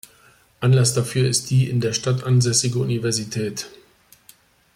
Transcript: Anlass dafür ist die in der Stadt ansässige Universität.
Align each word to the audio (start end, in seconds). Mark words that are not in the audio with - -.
Anlass 0.61 0.95
dafür 0.95 1.29
ist 1.29 1.51
die 1.51 1.69
in 1.69 1.79
der 1.79 1.93
Stadt 1.93 2.23
ansässige 2.23 2.79
Universität. 2.79 3.69